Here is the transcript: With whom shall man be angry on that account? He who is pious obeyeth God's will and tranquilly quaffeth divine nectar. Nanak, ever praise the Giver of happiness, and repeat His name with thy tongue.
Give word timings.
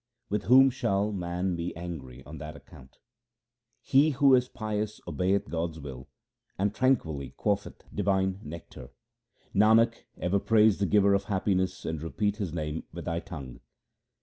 With 0.29 0.45
whom 0.45 0.71
shall 0.71 1.11
man 1.11 1.55
be 1.55 1.75
angry 1.75 2.23
on 2.25 2.39
that 2.39 2.55
account? 2.55 2.97
He 3.83 4.09
who 4.09 4.33
is 4.33 4.49
pious 4.49 4.99
obeyeth 5.07 5.47
God's 5.51 5.79
will 5.79 6.07
and 6.57 6.73
tranquilly 6.73 7.35
quaffeth 7.37 7.83
divine 7.93 8.39
nectar. 8.41 8.89
Nanak, 9.53 10.05
ever 10.17 10.39
praise 10.39 10.79
the 10.79 10.87
Giver 10.87 11.13
of 11.13 11.25
happiness, 11.25 11.85
and 11.85 12.01
repeat 12.01 12.37
His 12.37 12.51
name 12.51 12.83
with 12.91 13.05
thy 13.05 13.19
tongue. 13.19 13.59